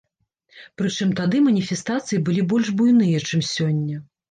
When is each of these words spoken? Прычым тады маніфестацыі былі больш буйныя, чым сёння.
Прычым 0.81 1.11
тады 1.19 1.41
маніфестацыі 1.49 2.21
былі 2.31 2.41
больш 2.55 2.73
буйныя, 2.83 3.23
чым 3.31 3.47
сёння. 3.55 4.05